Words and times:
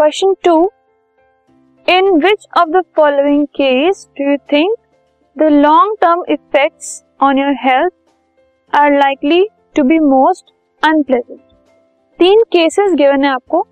Question 0.00 0.32
two 0.44 0.52
in 1.86 2.06
which 2.20 2.46
of 2.58 2.68
the 2.68 2.80
following 2.96 3.46
case 3.46 4.06
do 4.18 4.30
you 4.30 4.36
think 4.52 4.76
the 5.36 5.48
long 5.52 5.96
term 6.00 6.22
effects 6.28 7.02
on 7.22 7.38
your 7.38 7.52
health 7.62 7.92
are 8.72 8.92
likely 8.92 9.42
to 9.76 9.82
be 9.82 9.98
most 9.98 10.52
unpleasant 10.82 11.40
तीन 12.18 12.42
cases 12.52 12.94
given 12.94 13.24
है 13.24 13.30
आपको। 13.30 13.66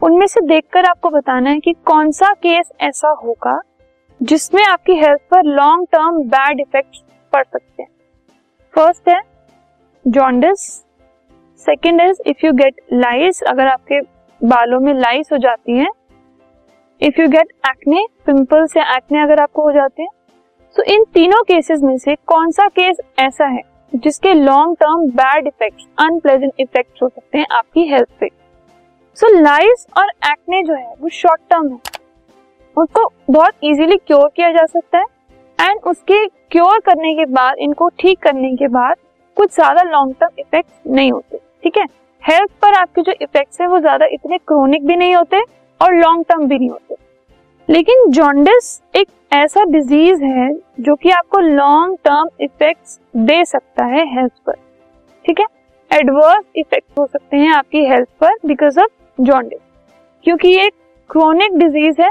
उनमें 0.00 0.26
से 0.26 0.40
देखकर 0.46 0.84
आपको 0.84 1.10
बताना 1.10 1.50
है 1.50 1.60
कि 1.60 1.72
कौन 1.86 2.10
सा 2.10 2.32
केस 2.42 2.70
ऐसा 2.80 3.10
होगा 3.24 3.58
जिसमें 4.20 4.64
आपकी 4.64 4.96
हेल्थ 4.96 5.20
पर 5.30 5.52
लॉन्ग 5.56 5.86
टर्म 5.92 6.22
बैड 6.28 6.60
इफ़ेक्ट 6.60 7.02
पड़ 7.32 7.44
सकते 7.44 7.82
हैं। 7.82 7.90
फ़र्स्ट 8.74 9.08
है 9.08 9.20
jaundice 10.04 10.70
second 11.66 12.00
is 12.00 12.22
if 12.26 12.46
you 12.46 12.52
get 12.52 12.80
lice 12.92 13.42
अगर 13.42 13.66
आपके 13.66 14.00
बालों 14.42 14.80
में 14.80 14.92
लाइस 14.94 15.32
हो 15.32 15.38
जाती 15.38 15.78
है। 15.78 15.86
If 17.00 17.20
you 17.20 17.28
get 17.28 17.52
acne 17.68 18.06
pimples 18.26 18.76
या 18.76 18.84
एक्ने 18.96 19.22
अगर 19.22 19.40
आपको 19.40 19.62
हो 19.62 19.72
जाते 19.72 20.02
हैं 20.02 20.10
तो 20.76 20.82
इन 20.84 21.04
तीनों 21.14 21.42
केसेस 21.44 21.82
में 21.82 21.96
से 21.98 22.14
कौन 22.26 22.50
सा 22.50 22.66
केस 22.70 22.96
ऐसा 23.20 23.46
है 23.46 23.62
जिसके 23.92 24.34
long 24.34 24.76
term 24.76 25.06
bad 25.12 25.46
effects 25.46 25.86
unpleasant 26.00 26.52
effects 26.60 27.02
हो 27.02 27.08
सकते 27.08 27.38
हैं 27.38 27.46
आपकी 27.50 27.86
हेल्थ 27.88 28.08
पे? 28.20 28.28
सो 29.16 29.26
so, 29.26 29.42
लाइस 29.42 29.86
और 29.96 30.10
एक्ने 30.26 30.62
जो 30.62 30.74
है 30.74 30.94
वो 31.00 31.08
शॉर्ट 31.10 31.40
टर्म 31.50 31.68
है। 31.68 31.78
उसको 32.76 33.10
बहुत 33.30 33.64
इजीली 33.64 33.96
क्योर 33.98 34.28
किया 34.36 34.50
जा 34.52 34.64
सकता 34.66 34.98
है 34.98 35.68
एंड 35.68 35.80
उसके 35.86 36.26
क्योर 36.26 36.78
करने 36.80 37.14
के 37.14 37.24
बाद 37.32 37.58
इनको 37.60 37.88
ठीक 38.00 38.18
करने 38.22 38.54
के 38.56 38.68
बाद 38.70 38.96
कुछ 39.36 39.54
ज़्यादा 39.54 39.82
लॉन्ग 39.82 40.14
टर्म 40.20 40.40
इफ़ेक्ट 40.40 40.70
नहीं 40.86 41.12
होते 41.12 41.38
ठीक 41.62 41.76
है? 41.78 41.86
हेल्थ 42.22 42.50
पर 42.62 42.74
आपके 42.74 43.02
जो 43.02 43.12
इफेक्ट्स 43.22 43.60
है 43.60 43.66
वो 43.66 43.78
ज़्यादा 43.78 44.06
इतने 44.12 44.38
क्रोनिक 44.38 44.86
भी 44.86 44.96
नहीं 44.96 45.14
होते 45.14 45.40
और 45.80 45.94
लॉन्ग 45.94 46.24
टर्म 46.28 46.46
भी 46.48 46.58
नहीं 46.58 46.70
होते। 46.70 46.94
लेकिन 47.68 48.10
जॉन्डिस 48.10 48.80
एक 48.96 49.08
ऐसा 49.32 49.64
डिज़ीज़ 49.64 50.22
है 50.24 50.52
जो 50.80 50.94
कि 50.96 51.10
आपको 51.10 51.38
लॉन्ग 51.40 51.96
टर्म 52.04 52.28
इफेक्ट्स 52.40 52.98
दे 53.16 53.44
सकता 53.44 53.84
है 53.86 54.04
हेल्थ 54.14 54.32
पर। 54.46 54.54
ठीक 55.24 55.40
है? 55.40 55.46
एडवर्स 55.90 56.44
इफ़ेक्ट 56.56 56.98
हो 56.98 57.06
सकते 57.06 57.36
हैं 57.36 57.52
आपकी 57.52 57.84
हेल्थ 57.86 58.08
पर 58.20 58.36
बिकॉज़ 58.46 58.80
ऑफ़ 58.80 58.90
जॉन्डिस 59.18 59.60
क्योंकि 60.24 60.48
ये 60.48 60.68
क्रोनिक 61.10 61.58
डिज़ीज़ 61.58 62.00
है 62.02 62.10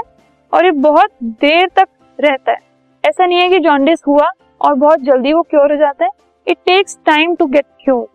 और 0.52 0.64
ये 0.64 0.70
बहुत 0.72 1.10
देर 1.22 1.68
तक 1.76 1.88
रहता 2.18 2.52
है। 2.52 2.58
ऐसा 3.04 3.26
नहीं 3.26 3.38
है 3.38 3.48
कि 3.48 3.58
जॉन्डिस 3.60 4.02
हुआ 4.06 4.30
और 4.60 4.74
बहुत 4.76 5.00
जल्दी 5.02 5.32
वो 5.32 5.42
क्योर 5.42 5.72
हो 5.72 5.78
जाता 5.78 6.04
है। 6.04 6.10
It 6.46 6.58
takes 6.66 6.98
time 7.06 7.34
to 7.34 7.46
get 7.46 7.66
cure 7.84 8.06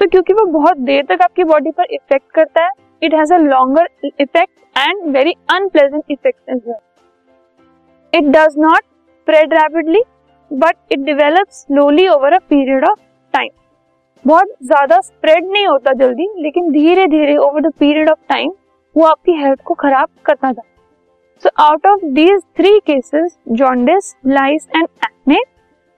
so 0.00 0.06
क्योंकि 0.08 0.32
वो 0.32 0.44
बहुत 0.52 0.76
देर 0.82 1.02
तक 1.04 1.22
आपकी 1.22 1.44
बॉडी 1.44 1.70
पर 1.70 1.86
इफ़ेक्ट 1.92 2.30
करता 2.34 2.62
है 2.64 2.70
it 3.02 3.14
has 3.14 3.32
a 3.34 3.38
longer 3.38 3.88
effect 4.04 4.78
and 4.78 5.02
very 5.16 5.34
unpleasant 5.54 6.04
effect 6.10 6.50
as 6.50 6.60
well 6.66 8.18
it 8.18 8.30
does 8.36 8.54
not 8.58 8.82
spread 8.82 9.52
rapidly 9.54 10.02
but 10.50 10.76
it 10.92 10.98
develop 11.00 11.50
slowly 11.52 12.08
over 12.08 12.32
a 12.32 12.38
period 12.50 12.84
of 12.84 12.98
time 13.34 13.50
बहुत 14.24 14.54
ज़्यादा 14.62 15.00
स्प्रेड 15.00 15.44
नहीं 15.44 15.66
होता 15.66 15.92
जल्दी, 15.94 16.28
लेकिन 16.38 16.70
धीरे 16.72 17.06
धीरे 17.08 17.36
over 17.38 17.68
the 17.68 17.72
period 17.78 18.10
of 18.10 18.18
time 18.28 18.52
वो 18.96 19.06
आपकी 19.06 19.32
हेल्थ 19.34 19.62
को 19.64 19.74
खराब 19.76 20.08
करता 20.26 20.52
था 20.52 20.62
so 21.42 21.50
out 21.62 21.86
of 21.86 22.04
these 22.14 22.40
three 22.56 22.78
cases 22.86 23.38
jaundice 23.50 24.14
lice 24.28 24.68
and 24.76 24.84
acne 24.84 25.42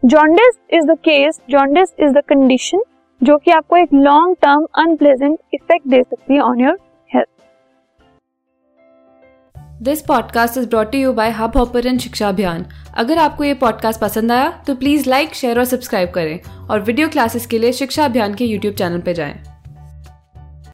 jaundice 0.03 0.59
is 0.73 0.87
the 0.87 0.99
case 1.05 1.41
jaundice 1.51 1.95
is 1.99 2.13
the 2.13 2.23
condition 2.29 2.83
जो 3.23 3.39
कि 3.39 3.51
आपको 3.51 3.77
एक 3.77 3.89
लॉन्ग 3.95 4.37
टर्म 4.43 4.67
अनप्लेजेंट 4.75 5.39
इफ़ेक्ट 5.55 5.89
दे 5.89 6.03
सकती 6.03 6.35
है 6.35 6.41
on 6.41 6.61
your 6.61 6.79
health 7.15 7.29
this 9.83 10.03
podcast 10.03 10.59
is 10.59 10.69
brought 10.69 10.95
you 10.95 11.13
by 11.13 11.31
hub 11.31 11.57
hopper 11.57 11.99
शिक्षा 11.99 12.29
अभियान 12.29 12.67
अगर 12.95 13.19
आपको 13.19 13.45
ये 13.45 13.55
पॉडकास्ट 13.55 14.01
पसंद 14.01 14.33
आया 14.33 14.51
तो 14.67 14.75
प्लीज़ 14.75 15.09
लाइक 15.11 15.35
शेयर 15.35 15.59
और 15.59 15.65
सब्सक्राइब 15.65 16.11
करें 16.11 16.39
और 16.71 16.81
वीडियो 16.81 17.09
क्लासेस 17.09 17.47
के 17.47 17.59
लिए 17.59 17.73
शिक्षा 17.73 18.05
अभियान 18.05 18.35
के 18.35 18.45
यूट्यूब 18.45 18.75
चैनल 18.75 19.01
पर 19.01 19.13
जाएँ। 19.13 19.52